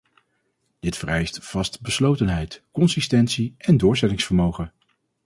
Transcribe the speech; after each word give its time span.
Dit 0.79 0.97
vereist 0.97 1.39
vastbeslotenheid, 1.41 2.63
consistentie 2.71 3.55
en 3.57 3.77
doorzettingsvermogen. 3.77 4.71